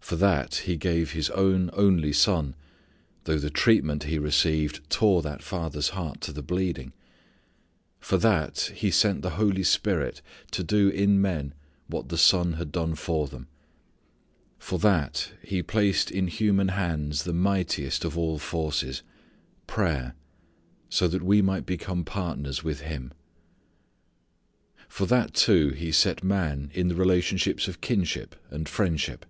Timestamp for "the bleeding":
6.32-6.92